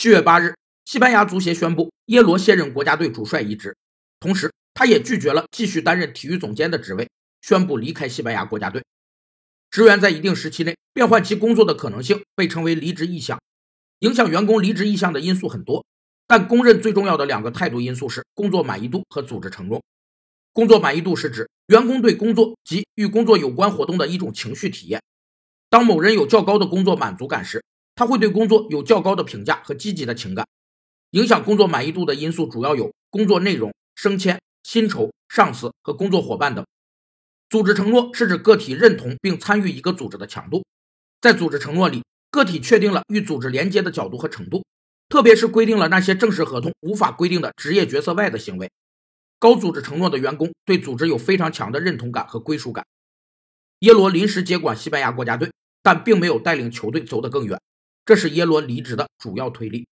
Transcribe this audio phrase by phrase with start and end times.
[0.00, 0.54] 七月八日，
[0.84, 3.76] 西班牙足协宣布耶罗卸任国家队主帅一职，
[4.20, 7.10] 同时他也拒绝了继续担任体育总监的职位，
[7.42, 8.80] 宣布离开西班牙国家队。
[9.72, 13.40] 职员在一定时期内变换其工作的可能性被称为离职意向。
[13.98, 15.84] 影响员工离职意向的因素很多，
[16.28, 19.82] 但公认最重要的两个态度因素是工作满意度和组织承诺。
[20.52, 25.02] 工作满意度是指员工对工作及与工作有关活动的一种情绪体验。
[25.68, 27.64] 当某人有较高的工作满足感时，
[27.98, 30.46] 他会对工作有较高的评价和积极的情感。
[31.10, 36.64] 影响工作满意度的因素主要有工作内容、升迁、薪酬、上司和工作伙伴等。
[37.50, 40.64] 组织承诺是指个体认同并参与一个组织的强度。
[41.20, 44.64] 在组织承诺里，个体确定了与组织连接的角度和程度，
[45.08, 48.70] 特别是规定了那些正式合同无法规定的职业角色外的行为。
[49.40, 52.86] 高组织承诺的员工对组织有非常强的认同感和归属感。
[53.80, 55.50] 耶罗临时接管西班牙国家队，
[55.82, 57.60] 但并没有带领球队走得更远，
[58.08, 59.86] 这是耶罗离职的主要推力。